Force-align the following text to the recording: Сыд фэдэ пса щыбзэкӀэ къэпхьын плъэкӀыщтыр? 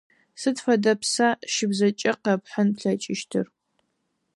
Сыд 0.41 0.57
фэдэ 0.63 0.93
пса 1.01 1.29
щыбзэкӀэ 1.53 2.11
къэпхьын 2.23 2.69
плъэкӀыщтыр? 2.77 3.45